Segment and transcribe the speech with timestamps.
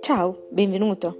[0.00, 1.16] Ciao, benvenuto.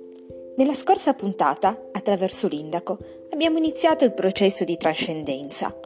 [0.57, 2.99] Nella scorsa puntata, attraverso l'Indaco,
[3.30, 5.76] abbiamo iniziato il processo di trascendenza.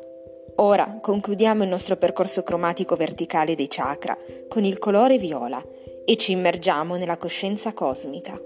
[0.57, 5.65] Ora concludiamo il nostro percorso cromatico verticale dei chakra con il colore viola
[6.05, 8.39] e ci immergiamo nella coscienza cosmica.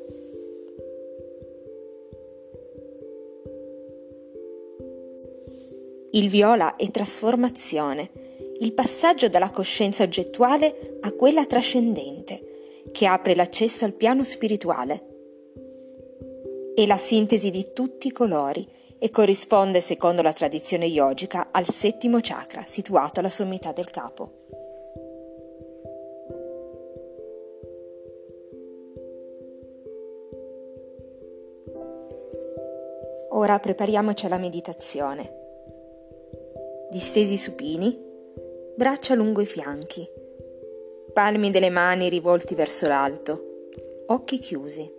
[6.12, 8.10] Il viola è trasformazione,
[8.64, 15.08] il passaggio dalla coscienza oggettuale a quella trascendente che apre l'accesso al piano spirituale.
[16.74, 18.66] È la sintesi di tutti i colori
[18.98, 24.32] e corrisponde, secondo la tradizione yogica, al settimo chakra situato alla sommità del capo.
[33.28, 35.42] Ora prepariamoci alla meditazione.
[36.90, 38.12] Distesi supini,
[38.76, 40.22] braccia lungo i fianchi
[41.14, 43.68] palmi delle mani rivolti verso l'alto,
[44.06, 44.92] occhi chiusi.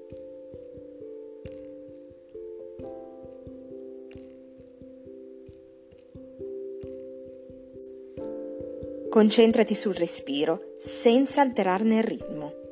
[9.10, 12.65] Concentrati sul respiro senza alterarne il ritmo.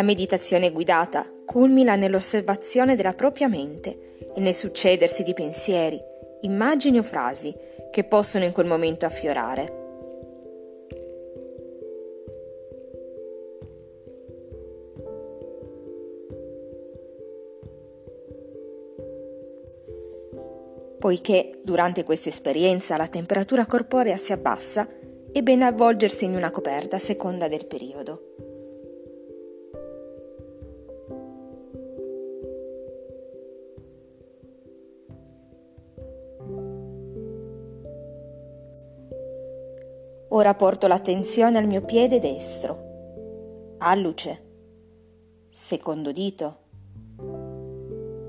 [0.00, 6.00] La meditazione guidata culmina nell'osservazione della propria mente e nel succedersi di pensieri,
[6.40, 7.54] immagini o frasi
[7.90, 9.78] che possono in quel momento affiorare.
[20.98, 24.88] Poiché durante questa esperienza la temperatura corporea si abbassa,
[25.30, 28.29] è bene avvolgersi in una coperta a seconda del periodo.
[40.40, 44.42] Ora porto l'attenzione al mio piede destro, alluce,
[45.50, 46.56] secondo dito,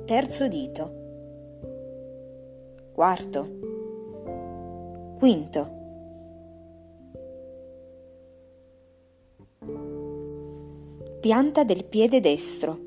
[0.04, 0.92] terzo dito,
[2.92, 3.48] quarto,
[5.20, 5.80] quinto.
[11.22, 12.78] Pianta del piede destro,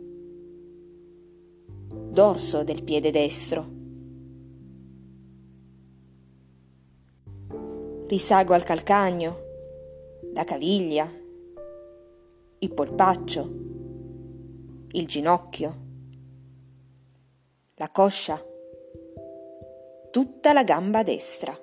[2.11, 3.74] dorso del piede destro
[8.07, 9.37] Risalgo al calcagno,
[10.35, 11.11] la caviglia,
[12.59, 13.51] il polpaccio,
[14.91, 15.75] il ginocchio,
[17.77, 18.39] la coscia,
[20.11, 21.59] tutta la gamba destra.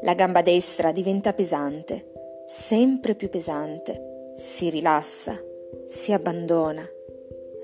[0.00, 2.10] La gamba destra diventa pesante,
[2.46, 5.38] sempre più pesante, si rilassa,
[5.86, 6.88] si abbandona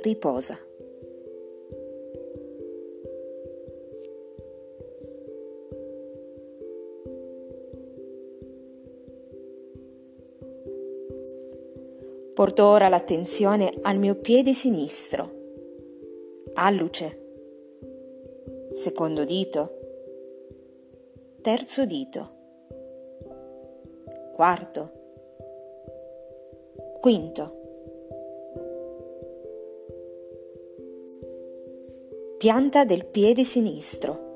[0.02, 0.58] riposa.
[12.34, 15.30] Porto ora l'attenzione al mio piede sinistro,
[16.52, 17.20] alluce,
[18.74, 19.78] secondo dito,
[21.40, 22.30] terzo dito,
[24.34, 24.90] quarto,
[27.00, 27.65] quinto.
[32.46, 34.34] Pianta del piede sinistro,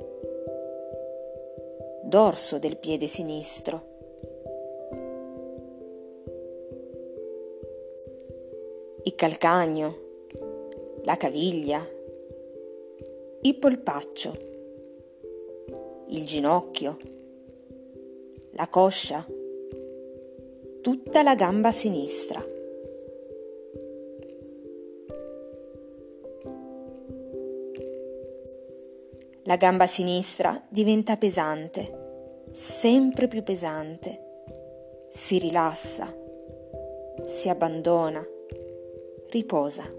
[2.03, 3.82] dorso del piede sinistro,
[9.04, 9.97] il calcagno,
[11.04, 11.87] la caviglia,
[13.43, 14.32] il polpaccio,
[16.09, 16.97] il ginocchio,
[18.54, 19.25] la coscia,
[20.81, 22.50] tutta la gamba sinistra.
[29.50, 34.21] La gamba sinistra diventa pesante, sempre più pesante.
[35.09, 36.07] Si rilassa,
[37.27, 38.25] si abbandona,
[39.30, 39.92] riposa.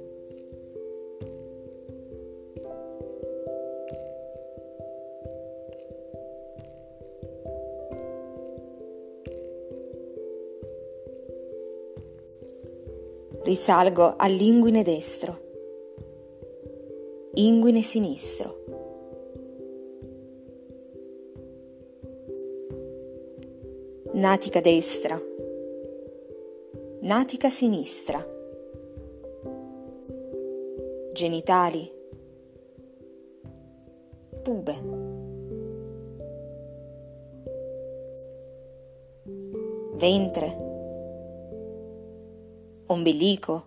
[13.44, 15.40] Risalgo all'inguine destro,
[17.34, 18.61] inguine sinistro
[24.22, 25.20] natica destra,
[27.02, 28.24] natica sinistra,
[31.12, 31.92] genitali,
[34.44, 34.80] pube,
[39.96, 40.58] ventre,
[42.86, 43.64] ombelico,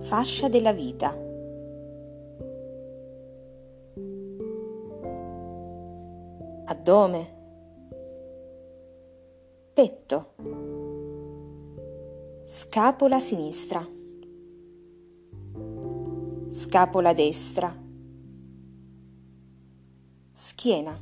[0.00, 1.16] fascia della vita.
[6.64, 7.42] Addome,
[9.74, 10.34] petto,
[12.46, 13.84] scapola sinistra,
[16.50, 17.76] scapola destra,
[20.32, 20.96] schiena.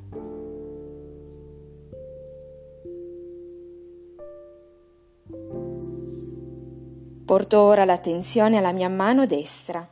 [7.26, 9.86] Porto ora l'attenzione alla mia mano destra,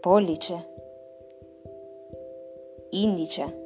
[0.00, 0.74] pollice,
[2.90, 3.64] indice,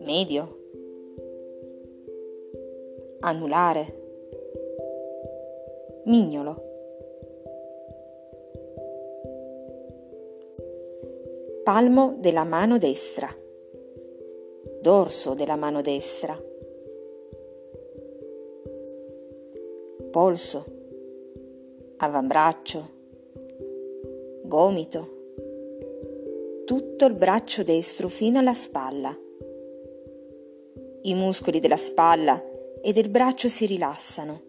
[0.00, 0.64] medio,
[3.26, 3.86] anulare,
[6.04, 6.64] mignolo.
[11.64, 13.28] Palmo della mano destra,
[14.80, 16.40] dorso della mano destra,
[20.12, 20.64] polso,
[21.96, 22.88] avambraccio,
[24.44, 25.14] gomito,
[26.64, 29.18] tutto il braccio destro fino alla spalla.
[31.02, 32.54] I muscoli della spalla
[32.86, 34.42] e del braccio si rilassano.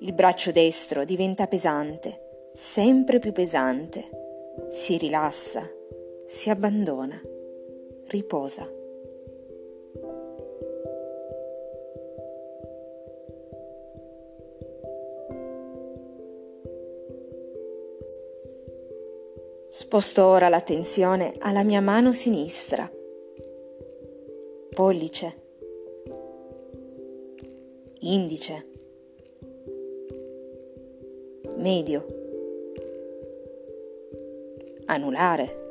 [0.00, 4.08] Il braccio destro diventa pesante, sempre più pesante,
[4.70, 5.62] si rilassa,
[6.26, 7.16] si abbandona,
[8.08, 8.68] riposa.
[19.68, 22.90] Sposto ora l'attenzione alla mia mano sinistra,
[24.70, 25.42] pollice,
[28.06, 28.66] indice,
[31.56, 32.06] medio,
[34.84, 35.62] anulare,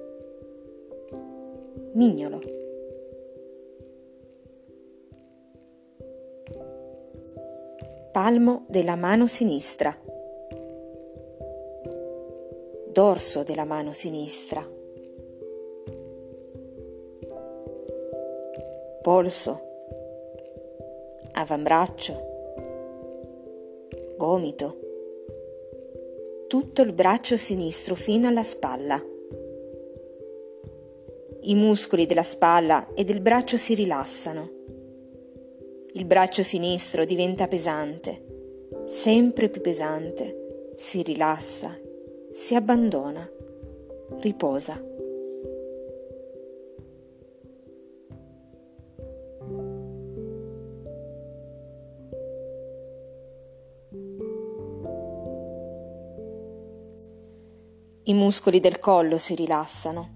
[1.93, 2.41] mignolo.
[8.11, 9.95] Palmo della mano sinistra,
[12.91, 14.67] dorso della mano sinistra,
[19.01, 19.72] polso,
[21.43, 22.31] avambraccio,
[24.17, 24.79] gomito,
[26.47, 29.01] tutto il braccio sinistro fino alla spalla.
[31.41, 34.49] I muscoli della spalla e del braccio si rilassano.
[35.93, 38.23] Il braccio sinistro diventa pesante,
[38.85, 41.77] sempre più pesante, si rilassa,
[42.31, 43.29] si abbandona,
[44.21, 44.92] riposa.
[58.05, 60.09] I muscoli del collo si rilassano.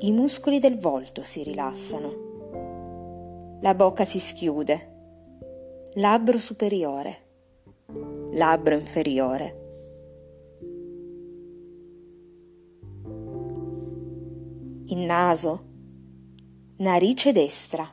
[0.00, 3.58] I muscoli del volto si rilassano.
[3.62, 5.88] La bocca si schiude.
[5.94, 7.28] Labbro superiore.
[8.32, 9.58] Labbro inferiore.
[14.88, 15.64] Il naso.
[16.76, 17.90] Narice destra.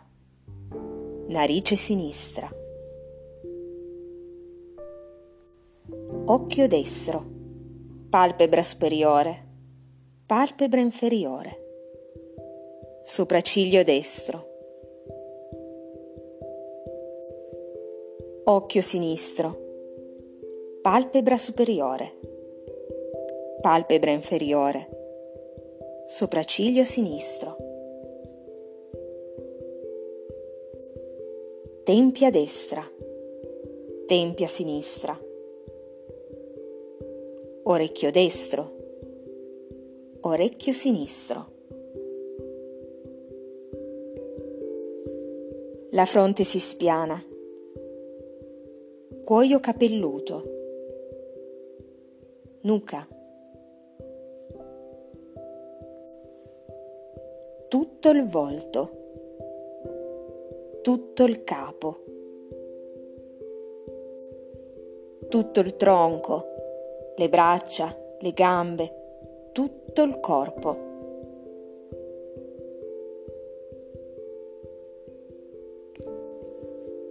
[1.30, 2.54] Narice sinistra.
[6.30, 7.24] Occhio destro,
[8.10, 9.46] palpebra superiore,
[10.26, 11.64] palpebra inferiore,
[13.06, 14.46] sopracciglio destro,
[18.44, 19.58] occhio sinistro,
[20.82, 22.12] palpebra superiore,
[23.62, 24.90] palpebra inferiore,
[26.08, 27.56] sopracciglio sinistro,
[31.86, 32.84] tempia destra,
[34.08, 35.27] tempia sinistra
[37.70, 38.76] orecchio destro,
[40.22, 41.56] orecchio sinistro.
[45.92, 47.22] La fronte si spiana,
[49.26, 50.44] cuoio capelluto,
[52.62, 53.06] nuca.
[57.68, 58.92] Tutto il volto,
[60.82, 62.04] tutto il capo,
[65.28, 66.56] tutto il tronco,
[67.18, 70.86] le braccia, le gambe, tutto il corpo.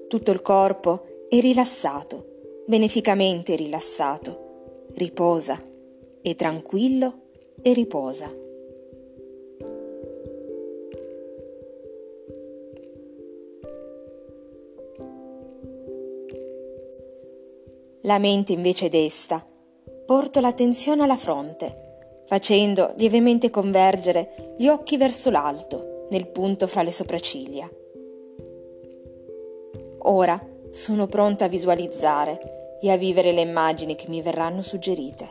[0.06, 5.60] Tutto il corpo è rilassato, beneficamente rilassato, riposa,
[6.22, 7.22] è tranquillo
[7.60, 8.32] e riposa.
[18.02, 19.44] La mente invece desta.
[20.06, 26.92] Porto l'attenzione alla fronte, facendo lievemente convergere gli occhi verso l'alto, nel punto fra le
[26.92, 27.68] sopracciglia.
[30.02, 35.28] Ora sono pronta a visualizzare e a vivere le immagini che mi verranno suggerite.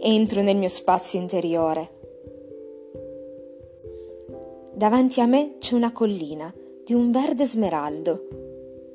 [0.00, 1.90] Entro nel mio spazio interiore.
[4.72, 6.52] Davanti a me c'è una collina
[6.84, 8.28] di un verde smeraldo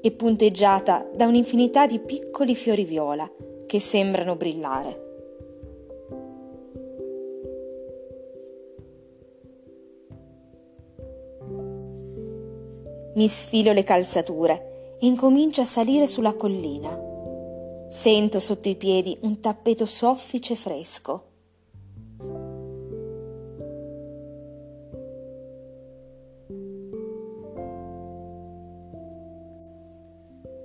[0.01, 3.29] e punteggiata da un'infinità di piccoli fiori viola
[3.65, 5.07] che sembrano brillare.
[13.15, 17.07] Mi sfilo le calzature e incomincio a salire sulla collina.
[17.89, 21.28] Sento sotto i piedi un tappeto soffice e fresco.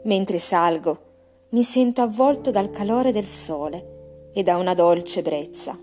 [0.04, 1.12] Mentre salgo,
[1.50, 5.78] mi sento avvolto dal calore del sole e da una dolce brezza.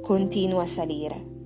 [0.00, 1.37] Continuo a salire.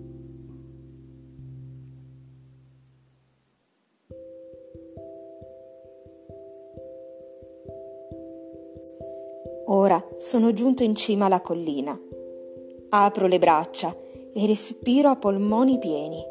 [10.23, 12.01] Sono giunto in cima alla collina.
[12.91, 13.95] Apro le braccia
[14.33, 16.25] e respiro a polmoni pieni.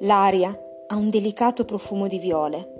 [0.00, 2.74] L'aria ha un delicato profumo di viole.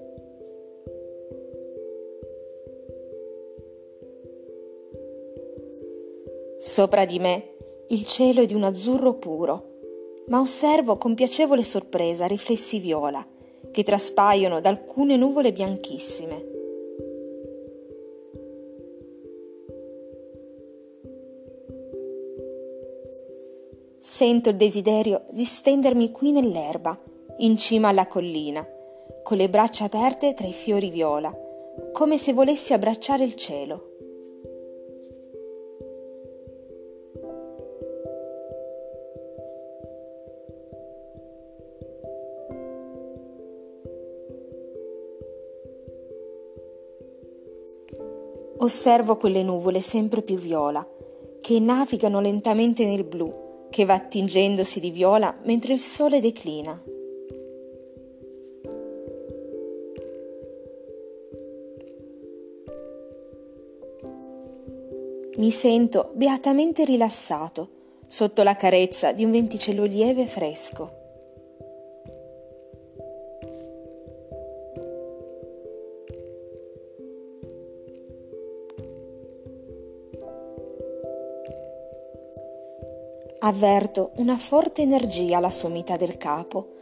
[6.59, 7.55] Sopra di me
[7.89, 9.71] il cielo è di un azzurro puro,
[10.27, 13.27] ma osservo con piacevole sorpresa riflessi viola
[13.71, 16.56] che traspaiono da alcune nuvole bianchissime.
[24.17, 26.99] Sento il desiderio di stendermi qui nell'erba,
[27.41, 28.67] in cima alla collina,
[29.23, 31.31] con le braccia aperte tra i fiori viola,
[31.93, 33.91] come se volessi abbracciare il cielo.
[48.57, 50.89] Osservo quelle nuvole sempre più viola,
[51.43, 56.83] che navigano lentamente nel blu che va tingendosi di viola mentre il sole declina.
[65.39, 67.69] Mi sento beatamente rilassato
[68.07, 71.06] sotto la carezza di un venticello lieve e fresco.
[83.39, 86.79] Avverto una forte energia alla sommità del capo,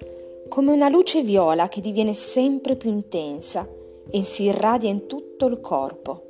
[0.49, 3.69] come una luce viola che diviene sempre più intensa
[4.09, 6.24] e si irradia in tutto il corpo.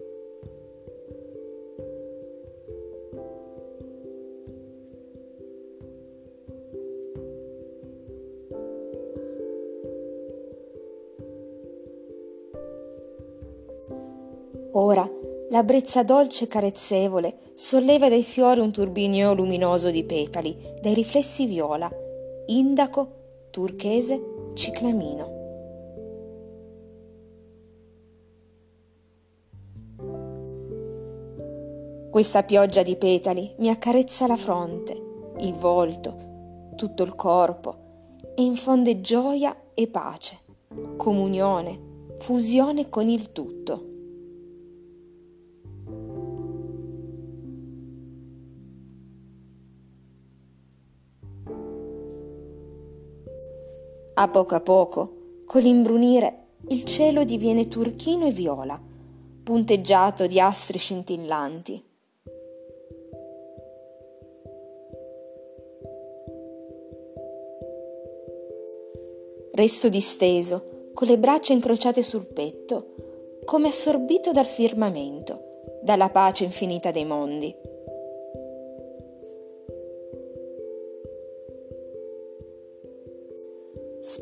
[15.65, 21.47] La brezza dolce e carezzevole solleva dai fiori un turbinio luminoso di petali, dai riflessi
[21.47, 21.91] viola,
[22.49, 25.33] indaco, turchese, ciclamino.
[32.11, 34.93] Questa pioggia di petali mi accarezza la fronte,
[35.39, 40.41] il volto, tutto il corpo e infonde gioia e pace,
[40.99, 43.93] comunione, fusione con il tutto.
[54.17, 58.81] A poco a poco, con l'imbrunire, il cielo diviene turchino e viola,
[59.43, 61.85] punteggiato di astri scintillanti.
[69.51, 72.95] Resto disteso, con le braccia incrociate sul petto,
[73.45, 77.53] come assorbito dal firmamento, dalla pace infinita dei mondi.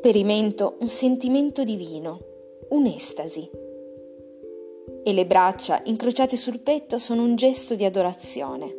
[0.04, 2.18] Sperimento un sentimento divino,
[2.70, 3.48] un'estasi.
[5.04, 8.76] E le braccia incrociate sul petto sono un gesto di adorazione.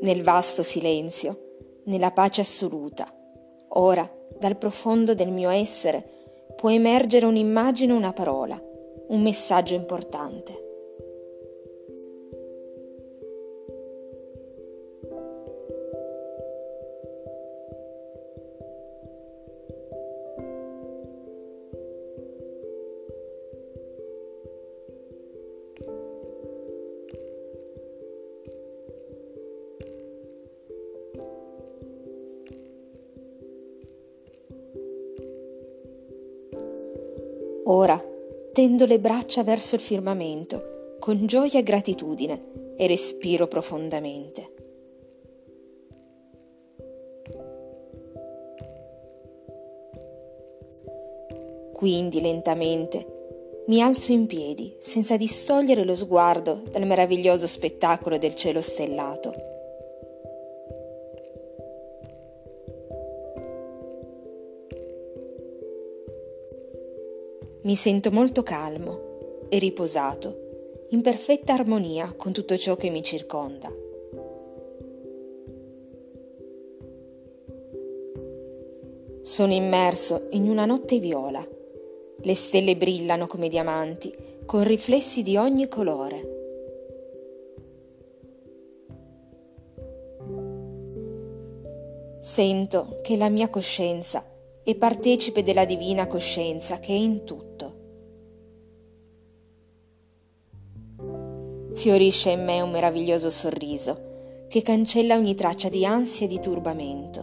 [0.00, 1.52] Nel vasto silenzio,
[1.84, 3.06] nella pace assoluta,
[3.68, 6.04] ora, dal profondo del mio essere,
[6.56, 8.60] può emergere un'immagine, una parola,
[9.06, 10.69] un messaggio importante.
[38.60, 44.52] Tendo le braccia verso il firmamento, con gioia e gratitudine, e respiro profondamente.
[51.72, 58.60] Quindi lentamente mi alzo in piedi senza distogliere lo sguardo dal meraviglioso spettacolo del cielo
[58.60, 59.59] stellato.
[67.62, 73.70] Mi sento molto calmo e riposato, in perfetta armonia con tutto ciò che mi circonda.
[79.20, 81.46] Sono immerso in una notte viola.
[82.22, 84.10] Le stelle brillano come diamanti,
[84.46, 86.38] con riflessi di ogni colore.
[92.20, 94.24] Sento che la mia coscienza
[94.62, 97.49] è partecipe della divina coscienza che è in tutto.
[101.80, 107.20] Fiorisce in me un meraviglioso sorriso che cancella ogni traccia di ansia e di turbamento.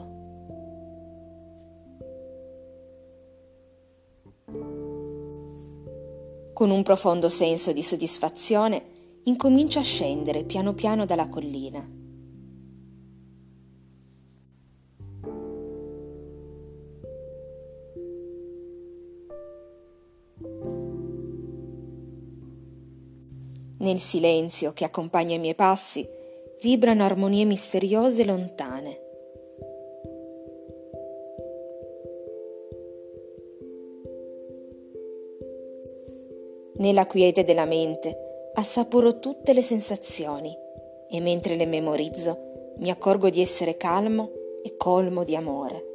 [6.56, 8.82] Con un profondo senso di soddisfazione
[9.26, 11.88] incomincio a scendere piano piano dalla collina.
[23.88, 26.06] Nel silenzio che accompagna i miei passi
[26.60, 29.00] vibrano armonie misteriose e lontane.
[36.80, 40.54] Nella quiete della mente assaporo tutte le sensazioni
[41.10, 44.32] e mentre le memorizzo mi accorgo di essere calmo
[44.64, 45.87] e colmo di amore.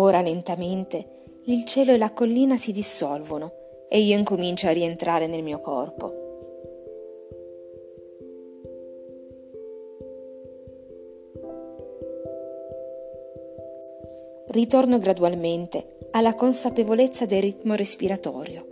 [0.00, 1.06] Ora lentamente
[1.46, 6.26] il cielo e la collina si dissolvono e io incomincio a rientrare nel mio corpo.
[14.46, 18.66] Ritorno gradualmente alla consapevolezza del ritmo respiratorio,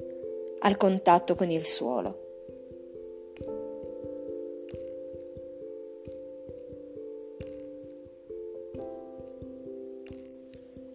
[0.61, 2.26] al contatto con il suolo.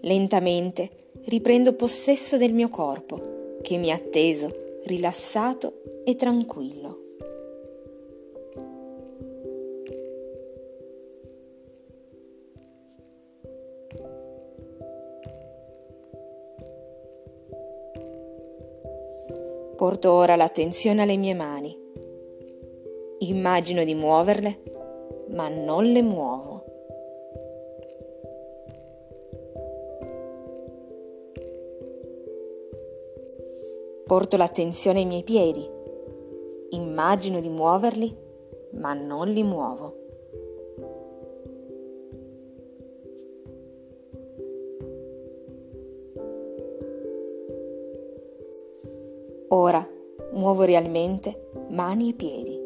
[0.01, 0.89] Lentamente
[1.25, 4.49] riprendo possesso del mio corpo, che mi ha atteso,
[4.85, 6.99] rilassato e tranquillo.
[19.75, 21.75] Porto ora l'attenzione alle mie mani.
[23.19, 24.61] Immagino di muoverle,
[25.29, 26.50] ma non le muovo.
[34.11, 35.65] Porto l'attenzione ai miei piedi.
[36.71, 38.13] Immagino di muoverli,
[38.71, 39.95] ma non li muovo.
[49.47, 49.87] Ora
[50.33, 52.59] muovo realmente mani e piedi.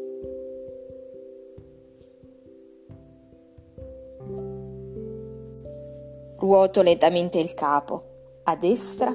[6.38, 9.14] Ruoto lentamente il capo a destra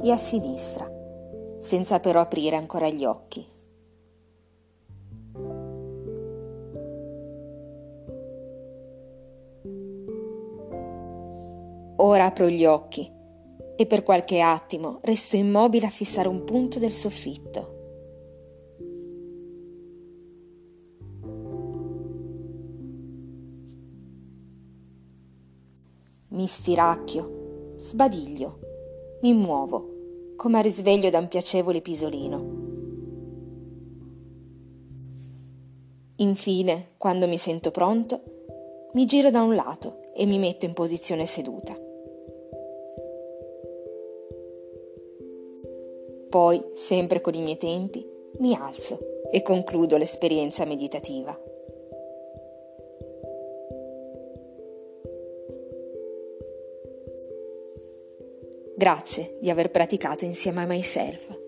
[0.00, 1.00] e a sinistra
[1.62, 3.46] senza però aprire ancora gli occhi.
[11.96, 13.08] Ora apro gli occhi
[13.76, 17.70] e per qualche attimo resto immobile a fissare un punto del soffitto.
[26.30, 28.58] Mi stiracchio, sbadiglio,
[29.20, 29.91] mi muovo
[30.42, 32.60] come a risveglio da un piacevole pisolino.
[36.16, 38.22] Infine, quando mi sento pronto,
[38.94, 41.78] mi giro da un lato e mi metto in posizione seduta.
[46.28, 48.04] Poi, sempre con i miei tempi,
[48.38, 48.98] mi alzo
[49.30, 51.40] e concludo l'esperienza meditativa.
[58.82, 61.41] Grazie di aver praticato insieme a myself.